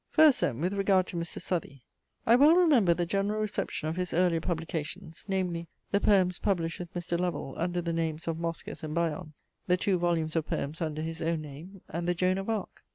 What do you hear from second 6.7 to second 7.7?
with Mr. Lovell